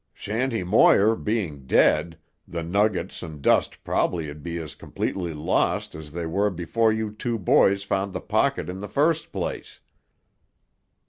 [0.15, 2.17] Shanty Moir being dead,
[2.47, 7.37] the nuggets and dust probably'd be as completely lost as they were before you two
[7.37, 9.79] boys found the pocket in the first place."